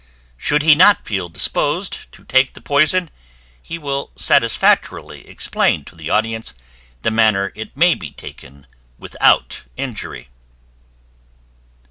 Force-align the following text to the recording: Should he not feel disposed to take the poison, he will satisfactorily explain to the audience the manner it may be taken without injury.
Should 0.35 0.63
he 0.63 0.73
not 0.73 1.05
feel 1.05 1.29
disposed 1.29 2.11
to 2.13 2.23
take 2.23 2.55
the 2.55 2.59
poison, 2.59 3.11
he 3.61 3.77
will 3.77 4.09
satisfactorily 4.15 5.27
explain 5.27 5.85
to 5.85 5.95
the 5.95 6.09
audience 6.09 6.55
the 7.03 7.11
manner 7.11 7.51
it 7.53 7.77
may 7.77 7.93
be 7.93 8.09
taken 8.09 8.65
without 8.97 9.61
injury. 9.77 10.29